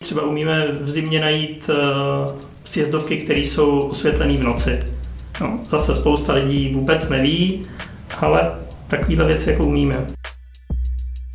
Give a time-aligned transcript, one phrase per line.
[0.00, 4.80] Třeba umíme v zimě najít uh, sjezdovky, které jsou osvětlené v noci.
[5.40, 7.62] No, zase spousta lidí vůbec neví,
[8.18, 8.58] ale
[8.88, 10.06] takovýhle věci jako umíme.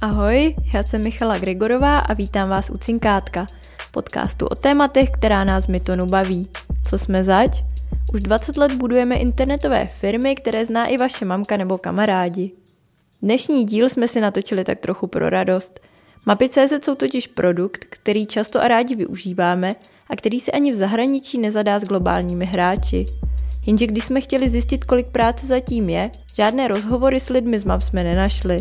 [0.01, 3.47] Ahoj, já jsem Michala Gregorová a vítám vás u Cinkátka,
[3.91, 6.47] podcastu o tématech, která nás Mytonu baví.
[6.89, 7.61] Co jsme zač?
[8.13, 12.51] Už 20 let budujeme internetové firmy, které zná i vaše mamka nebo kamarádi.
[13.21, 15.79] Dnešní díl jsme si natočili tak trochu pro radost.
[16.25, 19.71] Mapy.cz jsou totiž produkt, který často a rádi využíváme
[20.09, 23.05] a který se ani v zahraničí nezadá s globálními hráči.
[23.65, 27.81] Jenže když jsme chtěli zjistit, kolik práce zatím je, žádné rozhovory s lidmi z map
[27.81, 28.57] jsme nenašli.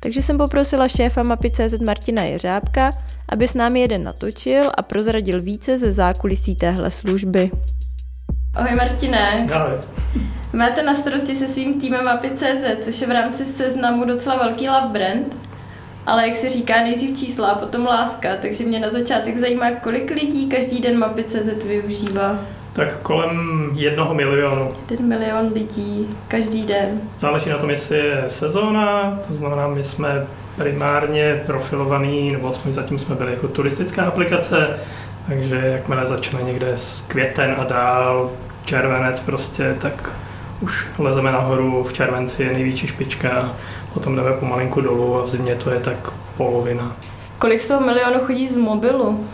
[0.00, 2.90] Takže jsem poprosila šéfa Mapy.cz Martina Jeřábka,
[3.28, 7.50] aby s námi jeden natočil a prozradil více ze zákulisí téhle služby.
[8.54, 9.46] Ahoj Martine.
[9.54, 9.78] Ahoj.
[10.52, 14.88] Máte na starosti se svým týmem Mapy.cz, což je v rámci seznamu docela velký love
[14.88, 15.45] brand.
[16.06, 20.10] Ale jak se říká, nejdřív čísla a potom láska, takže mě na začátek zajímá, kolik
[20.10, 22.38] lidí každý den Mapy.cz využívá.
[22.72, 24.72] Tak kolem jednoho milionu.
[24.90, 27.00] Jeden milion lidí každý den.
[27.18, 30.26] Záleží na tom, jestli je sezóna, to znamená, my jsme
[30.56, 34.68] primárně profilovaný, nebo aspoň zatím jsme byli jako turistická aplikace,
[35.28, 38.32] takže jakmile začne někde z květen a dál,
[38.64, 40.12] červenec prostě, tak
[40.60, 43.52] už lezeme nahoru, v červenci je největší špička,
[43.94, 46.96] potom jdeme pomalinku dolů a v zimě to je tak polovina.
[47.38, 49.26] Kolik z toho milionu chodí z mobilu?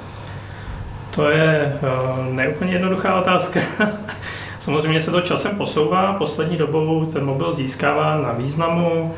[1.15, 3.61] To je uh, neúplně jednoduchá otázka.
[4.59, 9.15] Samozřejmě se to časem posouvá, poslední dobou ten mobil získává na významu,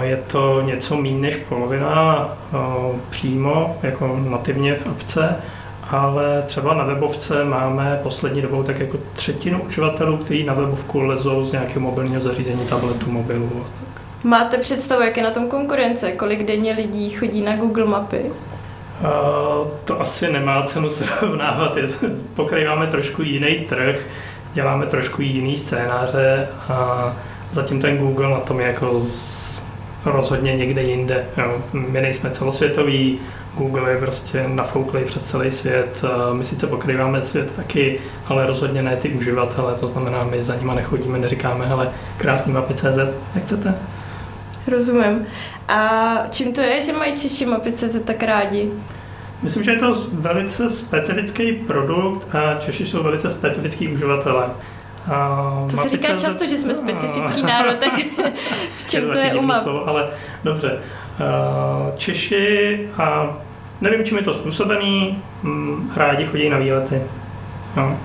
[0.00, 5.36] je to něco méně než polovina uh, přímo, jako nativně v apce,
[5.92, 11.44] ale třeba na webovce máme poslední dobou tak jako třetinu uživatelů, kteří na webovku lezou
[11.44, 13.66] z nějakého mobilního zařízení, tabletu, mobilu.
[14.24, 16.12] Máte představu, jak je na tom konkurence?
[16.12, 18.20] Kolik denně lidí chodí na Google mapy?
[18.20, 21.76] Uh, to asi nemá cenu srovnávat.
[22.34, 24.00] Pokrýváme trošku jiný trh,
[24.54, 27.12] děláme trošku jiný scénáře a
[27.50, 29.06] zatím ten Google na tom je jako
[30.04, 31.26] rozhodně někde jinde.
[31.36, 31.58] Jo.
[31.72, 33.18] My nejsme celosvětoví,
[33.56, 36.04] Google je prostě nafouklý přes celý svět.
[36.32, 40.74] My sice pokrýváme svět taky, ale rozhodně ne ty uživatele, to znamená, my za nima
[40.74, 42.98] nechodíme, neříkáme, hele, krásný mapy.cz,
[43.34, 43.74] nechcete?
[44.66, 45.26] Rozumím.
[45.68, 48.70] A čím to je, že mají Češi mapy.cz tak rádi?
[49.42, 54.46] Myslím, že je to velice specifický produkt a Češi jsou velice specifický uživatelé.
[55.12, 57.92] A to se říká často, že jsme specifický národ, tak
[58.84, 59.66] v čem to je umap?
[59.86, 60.08] ale
[60.44, 60.78] dobře.
[61.96, 63.36] Češi a
[63.80, 67.02] nevím, čím je to způsobený, hm, rádi chodí na výlety.
[67.76, 67.96] No.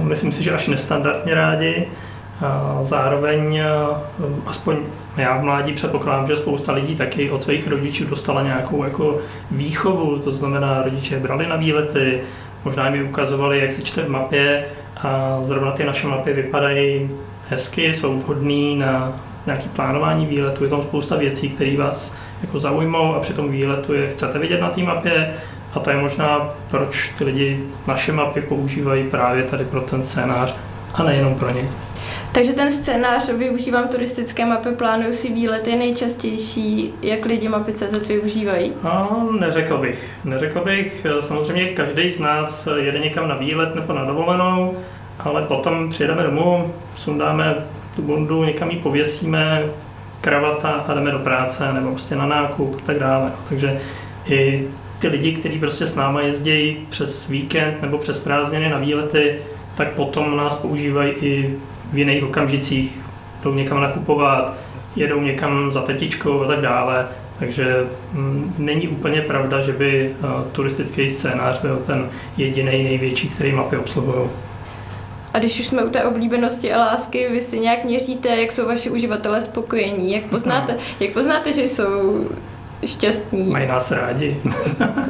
[0.00, 1.88] Myslím si, že až nestandardně rádi.
[2.80, 3.62] Zároveň,
[4.46, 4.76] aspoň
[5.16, 9.18] já v mládí předpokládám, že spousta lidí taky od svých rodičů dostala nějakou jako
[9.50, 12.20] výchovu, to znamená, rodiče brali na výlety,
[12.64, 14.64] možná mi ukazovali, jak se čte v mapě
[14.96, 17.10] a zrovna ty naše mapy vypadají
[17.48, 23.14] hezky, jsou vhodné na nějaký plánování výletu, je tam spousta věcí, které vás jako zaujmou
[23.14, 25.34] a při tom výletu je chcete vidět na té mapě
[25.74, 30.56] a to je možná, proč ty lidi naše mapy používají právě tady pro ten scénář
[30.94, 31.68] a nejenom pro něj.
[32.32, 38.08] Takže ten scénář využívám turistické mapy, plánuju si výlet, je nejčastější, jak lidi mapy CZ
[38.08, 38.72] využívají?
[38.84, 40.10] No, neřekl bych.
[40.24, 41.06] Neřekl bych.
[41.20, 44.76] Samozřejmě každý z nás jede někam na výlet nebo na dovolenou,
[45.18, 47.54] ale potom přijedeme domů, sundáme
[47.96, 49.62] tu bundu, někam ji pověsíme,
[50.20, 53.32] kravata a jdeme do práce nebo prostě na nákup a tak dále.
[53.48, 53.80] Takže
[54.26, 54.66] i
[54.98, 59.34] ty lidi, kteří prostě s náma jezdí přes víkend nebo přes prázdniny na výlety,
[59.74, 61.54] tak potom nás používají i
[61.92, 63.00] v jiných okamžicích.
[63.44, 64.54] Jdou někam nakupovat,
[64.96, 67.06] jedou někam za tetičkou a tak dále.
[67.38, 73.52] Takže mm, není úplně pravda, že by uh, turistický scénář byl ten jediný největší, který
[73.52, 74.28] mapy obsluhují.
[75.36, 78.66] A když už jsme u té oblíbenosti a lásky, vy si nějak měříte, jak jsou
[78.66, 80.78] vaši uživatelé spokojení, jak poznáte, no.
[81.00, 82.24] jak poznáte že jsou
[82.86, 83.50] šťastní?
[83.50, 84.36] Mají nás rádi.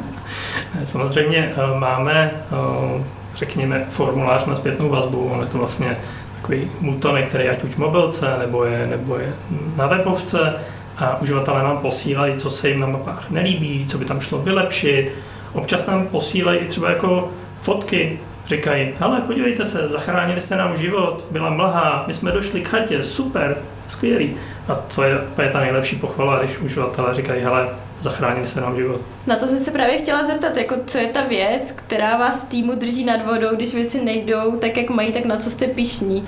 [0.83, 3.01] Samozřejmě uh, máme, uh,
[3.35, 5.97] řekněme, formulář na zpětnou vazbu, on je to vlastně
[6.35, 9.33] takový mutonek, který ať už mobilce, nebo je, nebo je
[9.75, 10.53] na webovce
[10.97, 15.11] a uživatelé nám posílají, co se jim na mapách nelíbí, co by tam šlo vylepšit.
[15.53, 17.31] Občas nám posílají třeba jako
[17.61, 22.67] fotky, říkají, hele, podívejte se, zachránili jste nám život, byla mlha, my jsme došli k
[22.67, 23.57] chatě, super,
[23.87, 24.35] skvělý.
[24.67, 27.69] A co je, je ta nejlepší pochvala, když uživatelé říkají, hele,
[28.01, 29.01] zachránili se nám život.
[29.27, 32.47] Na to jsem se právě chtěla zeptat, jako co je ta věc, která vás v
[32.47, 36.23] týmu drží nad vodou, když věci nejdou tak, jak mají, tak na co jste pišní?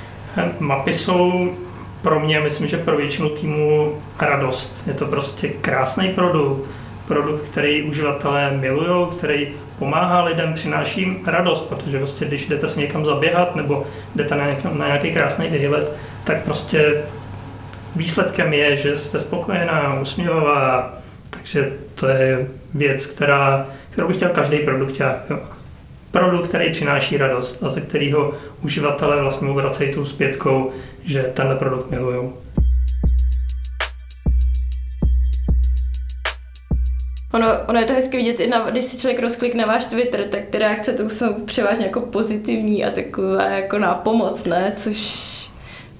[0.59, 1.53] Mapy jsou
[2.01, 4.83] pro mě, myslím, že pro většinu týmu radost.
[4.87, 6.69] Je to prostě krásný produkt,
[7.07, 9.47] produkt, který uživatelé milují, který
[9.79, 13.85] pomáhá lidem, přináší radost, protože prostě když jdete si někam zaběhat nebo
[14.15, 15.91] jdete na, nějaký, na nějaký krásný výlet,
[16.23, 17.03] tak prostě
[17.95, 20.93] výsledkem je, že jste spokojená, usměvavá,
[21.29, 25.01] takže to je věc, která, kterou bych chtěl každý produkt
[26.11, 28.33] Produkt, který přináší radost a ze kterého
[28.63, 30.71] uživatelé vlastně mu vracejí tu zpětkou,
[31.03, 32.29] že tenhle produkt milují.
[37.39, 40.41] Ono, ono je to hezky vidět, i na, když si člověk rozklikne váš Twitter, tak
[40.49, 44.73] ty reakce to jsou převážně jako pozitivní a takové jako na pomoc, ne?
[44.75, 45.29] Což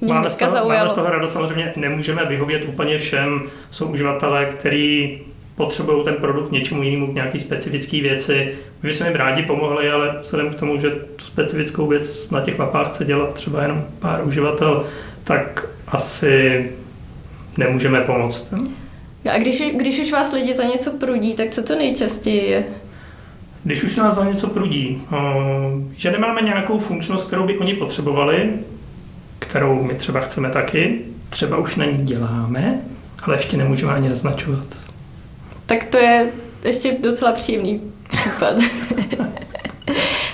[0.01, 0.77] mě máme z, toho, zaujalo.
[0.77, 3.41] máme z toho radost, samozřejmě nemůžeme vyhovět úplně všem.
[3.71, 5.21] Jsou uživatelé, kteří
[5.55, 8.53] potřebují ten produkt něčemu jinému, k nějaký specifické věci.
[8.83, 12.57] My bychom jim rádi pomohli, ale vzhledem k tomu, že tu specifickou věc na těch
[12.57, 14.85] mapách chce dělat třeba jenom pár uživatel,
[15.23, 16.65] tak asi
[17.57, 18.53] nemůžeme pomoct.
[19.25, 22.63] A když, když už vás lidi za něco prudí, tak co to nejčastěji je?
[23.63, 25.17] Když už nás za něco prudí, eh,
[25.97, 28.49] že nemáme nějakou funkčnost, kterou by oni potřebovali,
[29.39, 32.81] kterou my třeba chceme taky, třeba už na ní děláme,
[33.23, 34.67] ale ještě nemůžeme ani naznačovat.
[35.65, 36.27] Tak to je
[36.65, 38.55] ještě docela příjemný případ.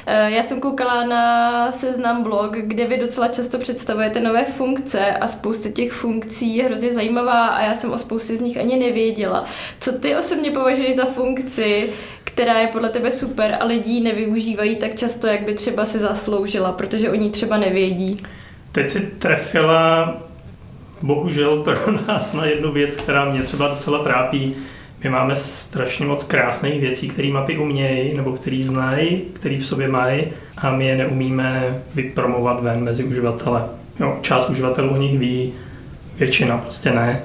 [0.08, 5.28] Eh, já jsem koukala na seznam blog, kde vy docela často představujete nové funkce a
[5.28, 9.46] spousta těch funkcí je hrozně zajímavá a já jsem o spoustě z nich ani nevěděla.
[9.80, 11.90] Co ty osobně považuješ za funkci,
[12.24, 16.72] která je podle tebe super a lidi nevyužívají tak často, jak by třeba si zasloužila,
[16.72, 18.18] protože oni třeba nevědí?
[18.72, 20.14] Teď si trefila
[21.02, 24.56] bohužel pro nás na jednu věc, která mě třeba docela trápí
[25.04, 29.88] my máme strašně moc krásných věcí, které mapy umějí, nebo který znají, který v sobě
[29.88, 30.28] mají
[30.58, 33.66] a my je neumíme vypromovat ven mezi uživatele.
[34.00, 35.54] Jo, část uživatelů o nich ví,
[36.18, 37.22] většina prostě ne.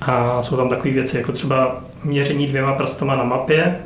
[0.00, 3.78] A jsou tam takové věci, jako třeba měření dvěma prstama na mapě,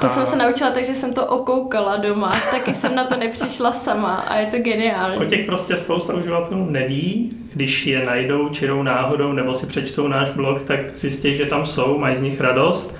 [0.00, 0.08] to a...
[0.08, 2.36] jsem se naučila, takže jsem to okoukala doma.
[2.50, 5.18] Taky jsem na to nepřišla sama a je to geniální.
[5.18, 7.30] O těch prostě spousta uživatelů neví.
[7.54, 11.98] Když je najdou čirou náhodou nebo si přečtou náš blog, tak zjistí, že tam jsou,
[11.98, 12.96] mají z nich radost.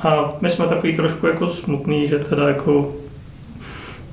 [0.00, 2.94] A my jsme takový trošku jako smutný, že teda jako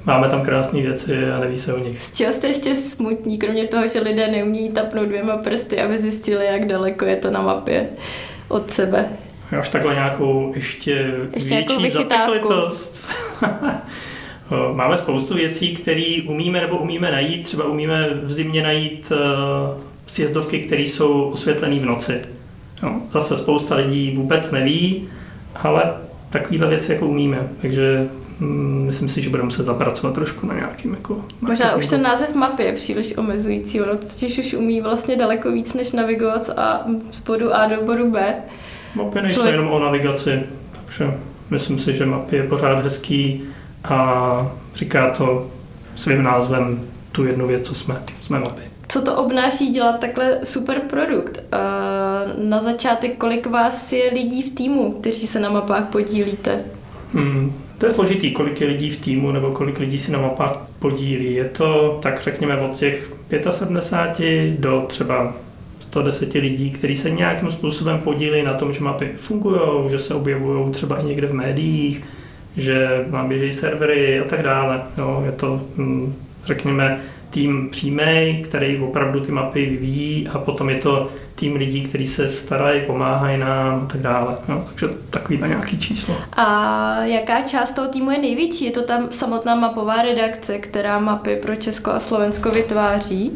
[0.05, 2.01] máme tam krásné věci a neví se o nich.
[2.01, 6.45] Z čeho jste ještě smutní, kromě toho, že lidé neumí tapnout dvěma prsty, aby zjistili,
[6.45, 7.89] jak daleko je to na mapě
[8.47, 9.09] od sebe?
[9.59, 13.09] Až takhle nějakou ještě, ještě větší zapeklitost.
[14.73, 17.45] Máme spoustu věcí, které umíme nebo umíme najít.
[17.45, 22.21] Třeba umíme v zimě najít uh, sjezdovky, které jsou osvětlené v noci.
[22.83, 25.07] No, zase spousta lidí vůbec neví,
[25.55, 25.93] ale
[26.29, 27.47] takovéhle věci jako umíme.
[27.61, 28.07] Takže
[28.39, 32.35] mm, myslím si, že budeme se zapracovat trošku na nějakým jako Možná už ten název
[32.35, 33.81] mapy je příliš omezující.
[33.81, 36.49] Ono totiž už umí vlastně daleko víc, než navigovat
[37.11, 38.35] z bodu A do bodu B.
[38.95, 39.55] Mapy nejsou člověk...
[39.55, 40.43] jenom o navigaci,
[40.85, 41.13] takže
[41.49, 43.43] myslím si, že mapy je pořád hezký
[43.83, 45.47] a říká to
[45.95, 46.81] svým názvem
[47.11, 48.61] tu jednu věc, co jsme, jsme mapy.
[48.87, 51.39] Co to obnáší dělat takhle super produkt?
[52.37, 56.61] Na začátek, kolik vás je lidí v týmu, kteří se na mapách podílíte?
[57.13, 60.57] Hmm, to je složitý, kolik je lidí v týmu nebo kolik lidí si na mapách
[60.79, 61.33] podílí.
[61.33, 63.11] Je to, tak řekněme, od těch
[63.49, 65.33] 75 do třeba
[65.93, 70.71] 110 lidí, kteří se nějakým způsobem podílí na tom, že mapy fungují, že se objevují
[70.71, 72.03] třeba i někde v médiích,
[72.57, 74.81] že vám běží servery a tak dále.
[74.97, 76.13] Jo, je to, hm,
[76.45, 82.07] řekněme, tým přímý, který opravdu ty mapy vyvíjí a potom je to tým lidí, kteří
[82.07, 84.35] se starají, pomáhají nám a tak dále.
[84.49, 86.15] Jo, takže takový na nějaký číslo.
[86.33, 88.65] A jaká část toho týmu je největší?
[88.65, 93.31] Je to tam samotná mapová redakce, která mapy pro Česko a Slovensko vytváří?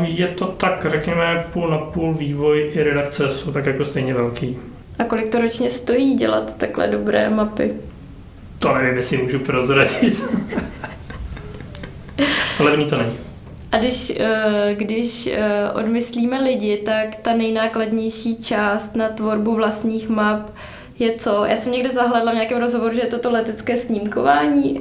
[0.00, 4.58] Je to tak, řekněme, půl na půl vývoj i redakce jsou tak jako stejně velký.
[4.98, 7.74] A kolik to ročně stojí dělat takhle dobré mapy?
[8.58, 10.24] To nevím, jestli můžu prozradit.
[12.58, 13.18] Levný to není.
[13.72, 20.50] A když, eh, když eh, odmyslíme lidi, tak ta nejnákladnější část na tvorbu vlastních map
[20.98, 21.44] je co?
[21.44, 24.80] Já jsem někde zahledla v nějakém rozhovoru, že je to to letecké snímkování.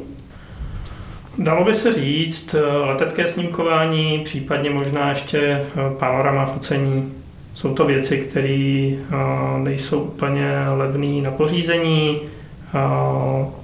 [1.37, 5.63] Dalo by se říct, eh, letecké snímkování, případně možná ještě eh,
[5.99, 7.11] panorama focení.
[7.53, 9.15] Jsou to věci, které eh,
[9.57, 12.19] nejsou úplně levné na pořízení,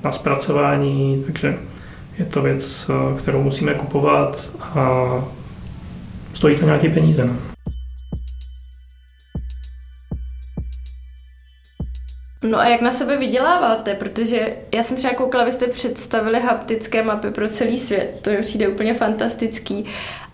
[0.03, 1.57] na zpracování, takže
[2.19, 5.05] je to věc, kterou musíme kupovat a
[6.33, 7.25] stojí to nějaké peníze.
[7.25, 7.48] No.
[12.43, 13.93] No a jak na sebe vyděláváte?
[13.95, 18.19] Protože já jsem třeba koukala, vy jste představili haptické mapy pro celý svět.
[18.21, 19.85] To mi přijde úplně fantastický.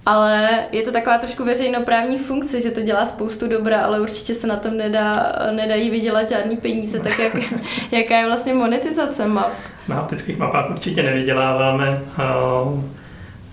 [0.05, 4.47] ale je to taková trošku veřejnoprávní funkce, že to dělá spoustu dobra, ale určitě se
[4.47, 7.33] na tom nedá, nedají vydělat žádný peníze, tak jak,
[7.91, 9.53] jaká je vlastně monetizace map?
[9.87, 11.93] Na optických mapách určitě nevyděláváme.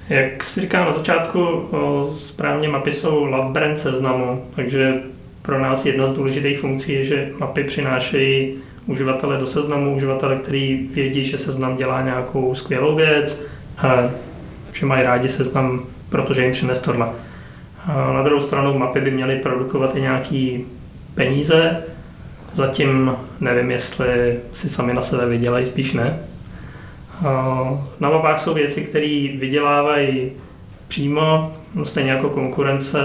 [0.09, 1.69] Jak si říkám na začátku,
[2.17, 5.03] správně mapy jsou love brand seznamu, takže
[5.43, 8.55] pro nás jedna z důležitých funkcí je, že mapy přinášejí
[8.87, 13.47] uživatele do seznamu, uživatele, který vědí, že seznam dělá nějakou skvělou věc,
[13.79, 14.11] a
[14.73, 17.09] že mají rádi seznam, protože jim přines tohle.
[17.89, 20.65] Na druhou stranu mapy by měly produkovat i nějaký
[21.15, 21.77] peníze,
[22.53, 26.19] zatím nevím, jestli si sami na sebe vydělají, spíš ne.
[28.01, 30.33] Na mapách jsou věci, které vydělávají
[30.89, 32.99] přímo, stejně jako konkurence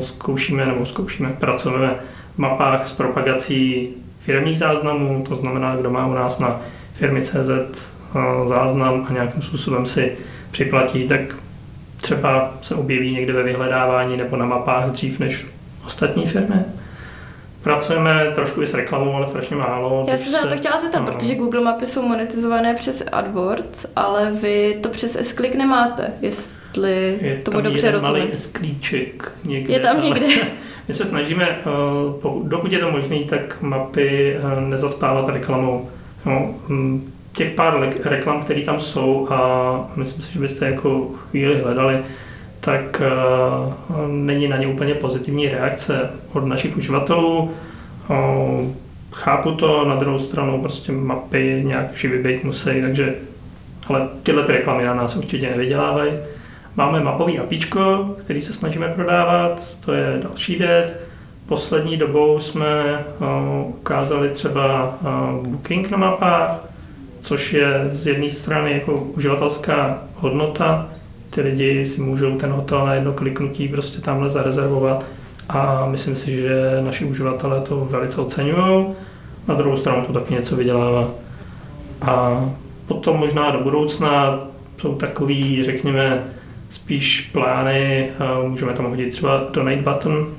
[0.00, 1.94] zkoušíme nebo zkoušíme, pracujeme
[2.34, 3.88] v mapách s propagací
[4.18, 6.60] firmních záznamů, to znamená, kdo má u nás na
[6.92, 7.50] firmy CZ
[8.46, 10.16] záznam a nějakým způsobem si
[10.50, 11.20] připlatí, tak
[11.96, 15.46] třeba se objeví někde ve vyhledávání nebo na mapách dřív než
[15.86, 16.64] ostatní firmy.
[17.62, 20.06] Pracujeme trošku i s reklamou, ale strašně málo.
[20.08, 21.06] Já jsem se na to chtěla zeptat, no.
[21.06, 26.12] protože Google mapy jsou monetizované přes AdWords, ale vy to přes S-Click nemáte,
[26.74, 28.18] jestli je tomu dobře rozumím.
[28.18, 29.74] malý S-klíček někde.
[29.74, 30.26] Je tam někde.
[30.88, 31.64] My se snažíme, eh,
[32.42, 35.88] dokud je to možné, tak mapy eh, nezaspávat reklamou.
[36.26, 36.54] No,
[37.32, 41.98] těch pár reklam, které tam jsou a myslím si, že byste jako chvíli hledali,
[42.60, 43.02] tak
[43.88, 47.50] uh, není na ně úplně pozitivní reakce od našich uživatelů.
[49.12, 53.14] Chápu to, na druhou stranu prostě mapy nějak živý být musí, takže
[53.88, 56.12] ale tyhle ty reklamy na nás určitě nevydělávají.
[56.76, 60.94] Máme mapový apíčko, který se snažíme prodávat, to je další věc.
[61.46, 66.64] Poslední dobou jsme uh, ukázali třeba uh, booking na mapách,
[67.22, 70.88] což je z jedné strany jako uživatelská hodnota,
[71.30, 75.06] ty lidi si můžou ten hotel na jedno kliknutí prostě tamhle zarezervovat
[75.48, 78.86] a myslím si, že naši uživatelé to velice oceňují.
[79.48, 81.08] Na druhou stranu to taky něco vydělává.
[82.02, 82.44] A
[82.86, 84.40] potom možná do budoucna
[84.78, 86.24] jsou takový, řekněme,
[86.74, 88.10] spíš plány,
[88.48, 90.34] můžeme tam hodit třeba donate button,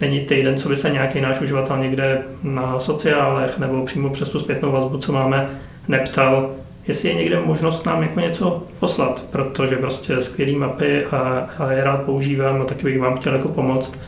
[0.00, 4.38] není týden, co by se nějaký náš uživatel někde na sociálech nebo přímo přes tu
[4.38, 5.50] zpětnou vazbu, co máme,
[5.88, 6.50] neptal,
[6.88, 11.84] jestli je někde možnost nám jako něco poslat, protože prostě skvělý mapy a, a je
[11.84, 13.98] rád používám a taky bych vám chtěl jako pomoct,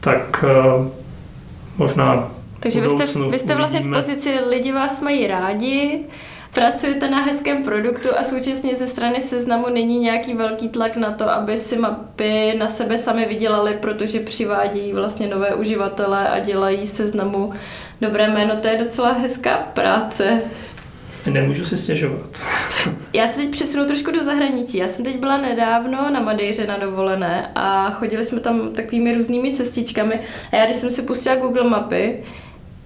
[0.00, 0.44] tak
[0.76, 0.86] uh,
[1.76, 6.00] možná Takže vy jste, vy jste vlastně v pozici, lidi vás mají rádi,
[6.56, 11.30] pracujete na hezkém produktu a současně ze strany seznamu není nějaký velký tlak na to,
[11.30, 17.52] aby si mapy na sebe sami vydělali, protože přivádí vlastně nové uživatele a dělají seznamu
[18.00, 18.56] dobré jméno.
[18.56, 20.42] To je docela hezká práce.
[21.30, 22.44] Nemůžu si stěžovat.
[23.12, 24.78] Já se teď přesunu trošku do zahraničí.
[24.78, 29.52] Já jsem teď byla nedávno na Madejře na dovolené a chodili jsme tam takovými různými
[29.52, 30.20] cestičkami.
[30.52, 32.22] A já, když jsem si pustila Google mapy,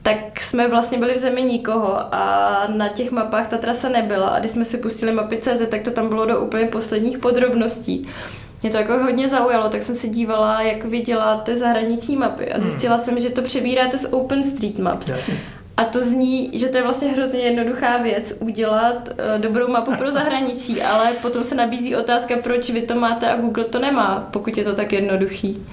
[0.03, 4.29] tak jsme vlastně byli v zemi nikoho a na těch mapách ta trasa nebyla.
[4.29, 8.09] A když jsme si pustili mapy CZ, tak to tam bylo do úplně posledních podrobností.
[8.63, 12.59] Mě to jako hodně zaujalo, tak jsem se dívala, jak vy děláte zahraniční mapy a
[12.59, 12.69] hmm.
[12.69, 13.05] zjistila hmm.
[13.05, 15.09] jsem, že to přebíráte z OpenStreetMaps.
[15.09, 15.41] Jasně.
[15.77, 20.11] A to zní, že to je vlastně hrozně jednoduchá věc udělat uh, dobrou mapu pro
[20.11, 24.59] zahraničí, ale potom se nabízí otázka, proč vy to máte a Google to nemá, pokud
[24.59, 25.67] je to tak jednoduchý.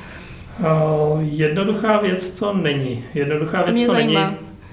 [0.59, 3.03] Uh, jednoduchá věc to není.
[3.13, 4.17] Jednoduchá věc to, to není.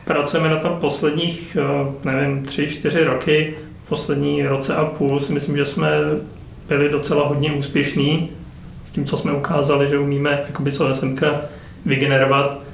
[0.04, 3.54] Pracujeme na tom posledních, uh, nevím, tři, čtyři roky.
[3.84, 5.88] V poslední roce a půl si myslím, že jsme
[6.68, 8.30] byli docela hodně úspěšní
[8.84, 11.22] s tím, co jsme ukázali, že umíme jakoby co SMK
[11.86, 12.64] vygenerovat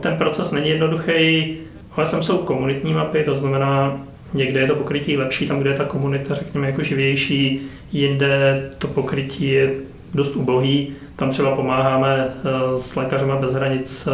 [0.00, 1.54] ten proces není jednoduchý,
[1.96, 4.00] ale sem jsou komunitní mapy, to znamená,
[4.34, 7.60] někde je to pokrytí lepší, tam, kde je ta komunita, řekněme, jako živější,
[7.92, 9.74] jinde to pokrytí je
[10.14, 10.92] dost ubohý.
[11.16, 14.12] Tam třeba pomáháme eh, s lékařema bez hranic, eh,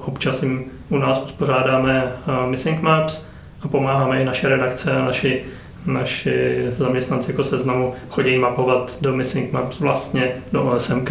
[0.00, 3.26] občas jim u nás uspořádáme eh, Missing Maps
[3.62, 5.44] a pomáháme i naše redakce a naši,
[5.86, 11.10] naši zaměstnanci jako seznamu chodí mapovat do Missing Maps vlastně do OSMK.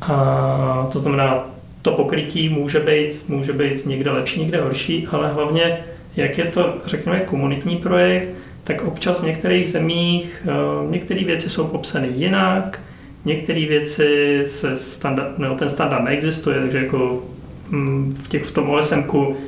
[0.00, 1.44] A to znamená,
[1.82, 5.78] to pokrytí může být, může být někde lepší, někde horší, ale hlavně,
[6.16, 8.28] jak je to, řekněme, komunitní projekt,
[8.64, 10.46] tak občas v některých zemích
[10.90, 12.80] některé věci jsou popsány jinak,
[13.28, 17.22] některé věci se standard, nebo ten standard neexistuje, takže jako
[17.70, 19.04] mm, v, těch, v tom osm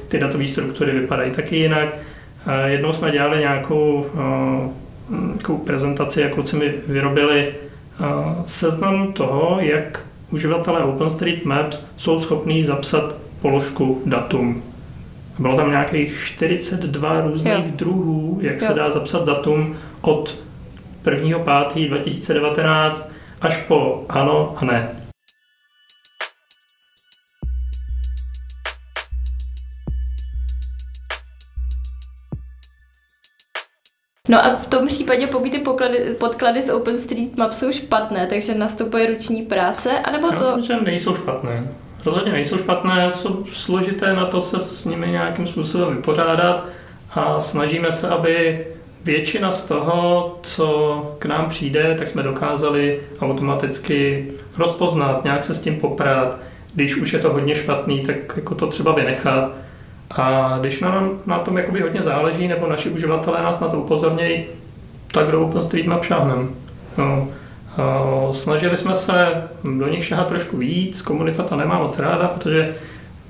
[0.09, 1.89] ty datové struktury vypadají taky jinak.
[2.67, 4.69] Jednou jsme dělali nějakou, eh,
[5.27, 7.53] nějakou prezentaci a kluci mi vyrobili eh,
[8.47, 14.63] seznam toho, jak uživatelé OpenStreetMaps jsou schopní zapsat položku datum.
[15.39, 17.73] Bylo tam nějakých 42 různých jo.
[17.77, 18.67] druhů, jak jo.
[18.67, 20.45] se dá zapsat datum od
[21.05, 23.11] 1.5.2019
[23.41, 24.97] až po ano a ne.
[34.29, 39.07] No a v tom případě, pokud ty poklady, podklady z OpenStreetMap jsou špatné, takže nastupuje
[39.07, 40.57] ruční práce, anebo Já to...
[40.57, 41.69] myslím, že nejsou špatné.
[42.05, 46.67] Rozhodně nejsou špatné, jsou složité na to se s nimi nějakým způsobem vypořádat
[47.11, 48.67] a snažíme se, aby
[49.05, 54.27] většina z toho, co k nám přijde, tak jsme dokázali automaticky
[54.59, 56.39] rozpoznat, nějak se s tím poprat.
[56.75, 59.51] Když už je to hodně špatný, tak jako to třeba vynechat.
[60.11, 64.45] A když nám na tom jakoby hodně záleží, nebo naši uživatelé nás na to upozornějí,
[65.13, 66.51] tak do OpenStreetMap šáhnem.
[66.99, 67.29] No.
[68.33, 69.43] Snažili jsme se
[69.79, 72.75] do nich šahat trošku víc, komunita to nemá moc ráda, protože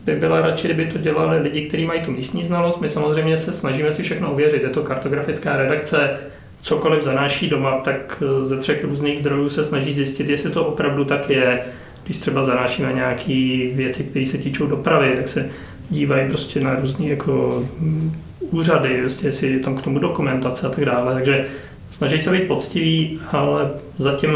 [0.04, 2.80] by byla radši, kdyby to dělali lidi, kteří mají tu místní znalost.
[2.80, 4.62] My samozřejmě se snažíme si všechno ověřit.
[4.62, 6.18] Je to kartografická redakce,
[6.62, 11.04] cokoliv zanáší doma, tak e, ze třech různých zdrojů se snaží zjistit, jestli to opravdu
[11.04, 11.60] tak je.
[12.04, 15.48] Když třeba zanášíme nějaké věci, které se týčou dopravy, tak se
[15.90, 20.70] dívají prostě na různé jako mm, úřady, prostě jestli je tam k tomu dokumentace a
[20.70, 21.14] tak dále.
[21.14, 21.46] Takže
[21.90, 24.30] snaží se být poctiví, ale zatím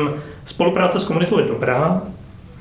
[0.45, 2.03] spolupráce s komunitou je dobrá,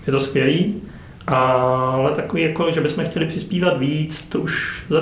[0.07, 0.81] je to skvělý,
[1.27, 4.98] ale takový, jako, že bychom chtěli přispívat víc, to už to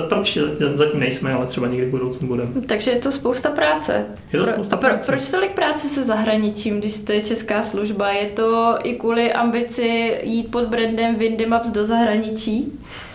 [0.72, 2.50] zatím nejsme, ale třeba někdy v budoucnu budeme.
[2.66, 4.06] Takže je to spousta práce.
[4.32, 5.12] Je to spousta pro, práce.
[5.12, 8.10] Proč tolik práce se zahraničím, když jste česká služba?
[8.10, 12.72] Je to i kvůli ambici jít pod brandem Windy Maps do zahraničí?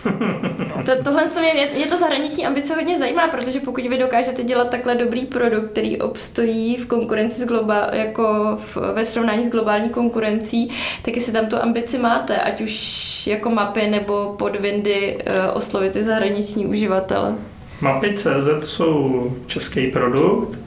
[0.86, 4.94] to, tohle mě, je, to zahraniční ambice hodně zajímá, protože pokud vy dokážete dělat takhle
[4.94, 10.70] dobrý produkt, který obstojí v konkurenci s globál, jako v, ve srovnání s globální konkurencí,
[11.02, 16.02] tak jestli tam tu ambici máte, ať už jako mapy nebo podvindy uh, oslovit i
[16.02, 17.34] zahraniční uživatele?
[17.80, 20.58] Mapy.cz jsou český produkt,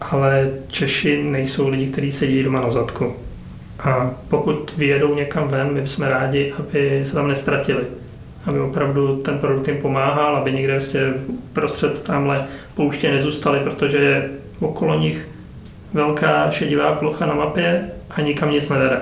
[0.00, 3.14] ale Češi nejsou lidi, kteří sedí doma na zadku.
[3.78, 7.84] A pokud vyjedou někam ven, my bychom rádi, aby se tam nestratili.
[8.46, 11.00] Aby opravdu ten produkt jim pomáhal, aby někde vlastně
[11.52, 14.30] prostřed tamhle pouště nezůstali, protože je
[14.60, 15.28] okolo nich
[15.92, 19.00] velká šedivá plocha na mapě a nikam nic nevede.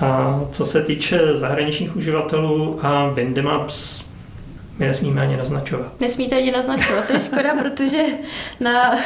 [0.00, 4.09] A co se týče zahraničních uživatelů a Windemaps,
[4.80, 6.00] my nesmíme ani naznačovat.
[6.00, 8.02] Nesmíte ani naznačovat, to je škoda, protože
[8.60, 8.96] na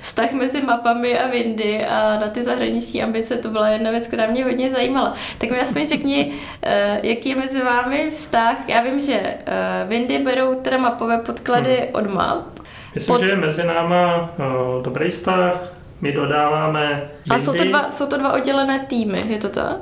[0.00, 4.26] vztah mezi mapami a Windy a na ty zahraniční ambice to byla jedna věc, která
[4.26, 5.14] mě hodně zajímala.
[5.38, 8.68] Tak mi aspoň řekni, eh, jaký je mezi vámi vztah.
[8.68, 11.88] Já vím, že eh, Windy berou teda mapové podklady hmm.
[11.92, 12.60] od map.
[12.94, 13.20] Myslím, Pod...
[13.20, 18.16] že je mezi náma uh, dobrý vztah, my dodáváme A jsou to, dva, jsou to
[18.16, 19.76] dva oddělené týmy, je to tak?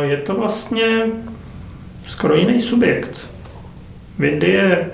[0.00, 0.86] Je to vlastně
[2.06, 3.33] skoro jiný subjekt.
[4.18, 4.90] Windy je,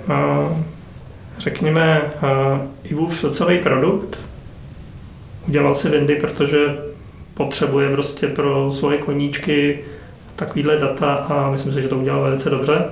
[1.39, 2.03] řekněme,
[2.85, 4.21] Ivův srdcový produkt.
[5.49, 6.59] Udělal si Windy, protože
[7.35, 9.79] potřebuje prostě pro svoje koníčky
[10.37, 12.85] takovýhle data a myslím si, že to udělal velice dobře.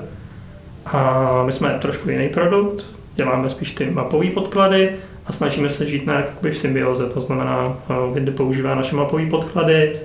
[0.86, 4.92] A my jsme trošku jiný produkt, děláme spíš ty mapové podklady
[5.26, 7.06] a snažíme se žít nějak v symbioze.
[7.06, 7.76] To znamená,
[8.12, 10.00] Windy používá naše mapové podklady,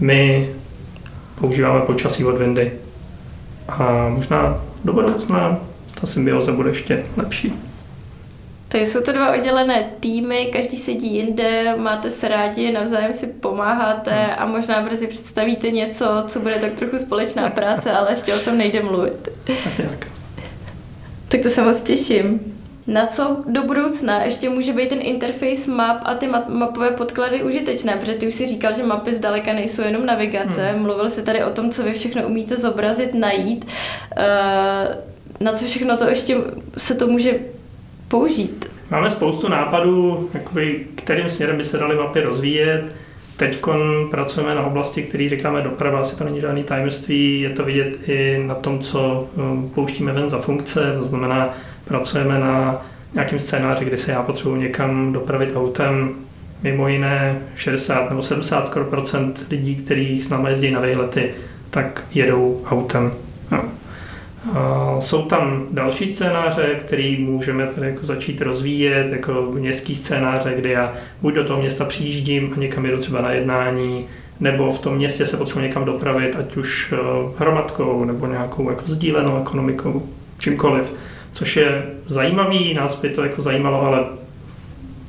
[0.00, 0.50] my
[1.40, 2.72] používáme počasí od Windy.
[3.68, 5.60] A možná do budoucna
[6.00, 7.52] ta symbioza bude ještě lepší.
[8.68, 14.10] Takže jsou to dva oddělené týmy, každý sedí jinde, máte se rádi, navzájem si pomáháte
[14.10, 14.34] hmm.
[14.38, 18.58] a možná brzy představíte něco, co bude tak trochu společná práce, ale ještě o tom
[18.58, 19.28] nejde mluvit.
[19.76, 20.06] Tak.
[21.28, 22.51] Tak to se moc těším.
[22.86, 27.96] Na co do budoucna ještě může být ten interface map a ty mapové podklady užitečné,
[27.96, 30.82] protože ty už si říkal, že mapy zdaleka nejsou jenom navigace, hmm.
[30.82, 33.64] mluvil si tady o tom, co vy všechno umíte zobrazit, najít.
[33.64, 34.94] Uh,
[35.40, 36.36] na co všechno to ještě
[36.76, 37.34] se to může
[38.08, 38.70] použít?
[38.90, 42.92] Máme spoustu nápadů, jakoby, kterým směrem by se daly mapy rozvíjet.
[43.36, 43.58] Teď
[44.10, 48.44] pracujeme na oblasti, který říkáme doprava, asi to není žádný tajemství, je to vidět i
[48.46, 51.54] na tom, co um, pouštíme ven za funkce, to znamená,
[51.92, 52.82] pracujeme na
[53.14, 56.10] nějakém scénáři, kdy se já potřebuji někam dopravit autem,
[56.62, 61.30] mimo jiné 60 nebo 70 procent lidí, kteří s námi jezdí na výlety,
[61.70, 63.12] tak jedou autem.
[63.50, 63.64] No.
[65.00, 70.92] Jsou tam další scénáře, které můžeme tady jako začít rozvíjet, jako městský scénáře, kde já
[71.22, 74.06] buď do toho města přijíždím a někam jedu třeba na jednání,
[74.40, 76.96] nebo v tom městě se potřebuji někam dopravit, ať už eh,
[77.38, 80.92] hromadkou nebo nějakou jako sdílenou ekonomikou, čímkoliv.
[81.32, 84.04] Což je zajímavý, nás by to jako zajímalo, ale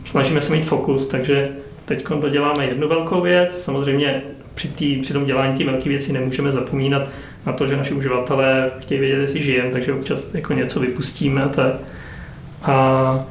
[0.06, 1.50] snažíme se mít fokus, takže
[1.86, 3.64] teď doděláme jednu velkou věc.
[3.64, 4.22] Samozřejmě
[4.54, 7.10] při, tý, při tom dělání té velké věci nemůžeme zapomínat
[7.46, 11.50] na to, že naši uživatelé chtějí vědět, jestli žijeme, takže občas jako něco vypustíme.
[11.56, 11.74] Tak.
[12.64, 13.26] A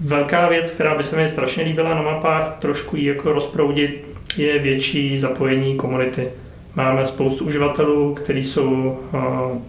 [0.00, 4.04] velká věc, která by se mi strašně líbila na mapách, trošku ji jako rozproudit,
[4.36, 6.28] je větší zapojení komunity.
[6.74, 9.20] Máme spoustu uživatelů, kteří jsou uh,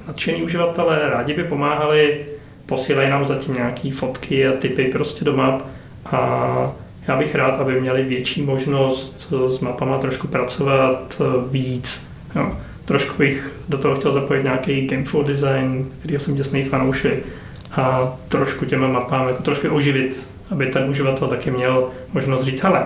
[0.08, 2.26] nadšení uživatelé, rádi by pomáhali,
[2.66, 5.62] posílají nám zatím nějaké fotky a typy prostě do map
[6.06, 6.72] a
[7.08, 12.08] já bych rád, aby měli větší možnost s mapama trošku pracovat víc.
[12.36, 12.58] Jo.
[12.86, 17.24] Trošku bych do toho chtěl zapojit nějaký gameful design, který jsem děsný fanoušek
[17.72, 22.86] a trošku těma mapám jako trošku oživit, aby ten uživatel taky měl možnost říct, hele,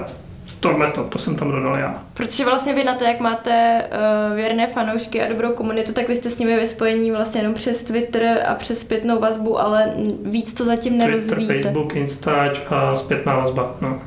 [0.59, 2.03] tohle to, to jsem tam dodal já.
[2.13, 3.83] Protože vlastně vy na to, jak máte
[4.29, 7.53] uh, věrné fanoušky a dobrou komunitu, tak vy jste s nimi ve spojení vlastně jenom
[7.53, 9.93] přes Twitter a přes zpětnou vazbu, ale
[10.23, 11.53] víc to zatím nerozvíjíte.
[11.53, 13.75] Twitter, Facebook, Instač a zpětná vazba.
[13.81, 14.01] No.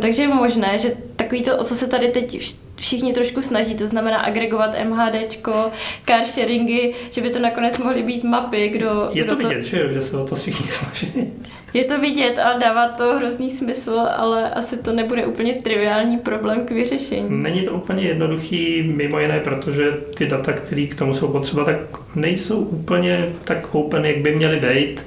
[0.00, 3.86] Takže je možné, že takový to, o co se tady teď všichni trošku snaží, to
[3.86, 5.70] znamená agregovat MHDčko,
[6.06, 9.08] car sharingy, že by to nakonec mohly být mapy, kdo...
[9.12, 9.66] Je kdo to vidět, to...
[9.66, 11.32] že, že se o to všichni snaží.
[11.74, 16.66] Je to vidět a dává to hrozný smysl, ale asi to nebude úplně triviální problém
[16.66, 17.26] k vyřešení.
[17.28, 21.76] Není to úplně jednoduchý, mimo jiné, protože ty data, které k tomu jsou potřeba, tak
[22.16, 25.06] nejsou úplně tak open, jak by měly být,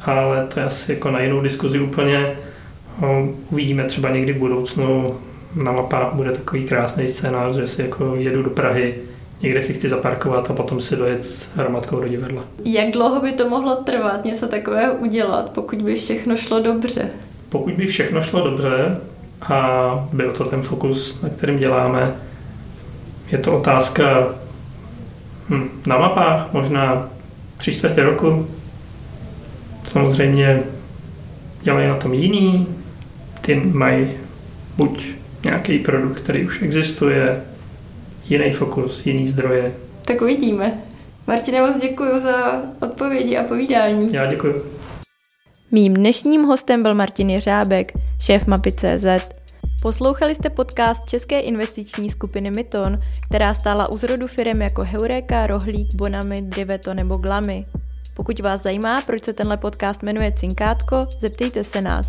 [0.00, 2.36] ale to je asi jako na jinou diskuzi úplně.
[3.50, 5.18] Uvidíme třeba někdy v budoucnu,
[5.62, 8.94] na mapách bude takový krásný scénář, že si jako jedu do Prahy,
[9.42, 12.44] někde si chci zaparkovat a potom si dojet s hromadkou do divadla.
[12.64, 17.10] Jak dlouho by to mohlo trvat něco takového udělat, pokud by všechno šlo dobře?
[17.48, 18.96] Pokud by všechno šlo dobře
[19.42, 22.14] a byl to ten fokus, na kterým děláme,
[23.32, 24.28] je to otázka
[25.48, 27.08] hm, na mapách, možná
[27.56, 28.48] tři čtvrtě roku.
[29.88, 30.62] Samozřejmě
[31.62, 32.66] dělají na tom jiný,
[33.40, 34.10] ty mají
[34.76, 35.06] buď
[35.44, 37.42] nějaký produkt, který už existuje,
[38.30, 39.74] jiný fokus, jiný zdroje.
[40.04, 40.78] Tak uvidíme.
[41.26, 44.12] Martine, moc děkuji za odpovědi a povídání.
[44.12, 44.54] Já děkuji.
[45.70, 49.06] Mým dnešním hostem byl Martin Jeřábek, šéf Mapy.cz.
[49.82, 55.94] Poslouchali jste podcast české investiční skupiny Myton, která stála u zrodu firm jako Heureka, Rohlík,
[55.94, 57.64] Bonami, Driveto nebo Glamy.
[58.16, 62.06] Pokud vás zajímá, proč se tenhle podcast jmenuje Cinkátko, zeptejte se nás.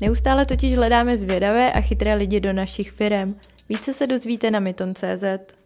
[0.00, 3.34] Neustále totiž hledáme zvědavé a chytré lidi do našich firm.
[3.68, 5.59] Více se dozvíte na myton.cz.